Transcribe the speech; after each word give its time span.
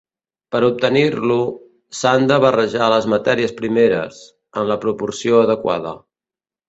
Per 0.53 0.59
obtenir-lo, 0.67 1.35
s'han 1.99 2.25
de 2.33 2.39
barrejar 2.45 2.87
les 2.93 3.09
matèries 3.15 3.55
primeres, 3.61 4.23
en 4.63 4.67
la 4.73 4.79
proporció 4.87 5.43
adequada. 5.43 5.95